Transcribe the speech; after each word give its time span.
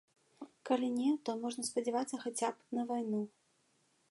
Калі 0.69 0.87
не, 0.95 1.11
то 1.29 1.37
можна 1.43 1.67
спадзявацца 1.69 2.21
хаця 2.27 2.49
б 2.57 2.79
на 2.79 2.83
вайну. 2.93 3.21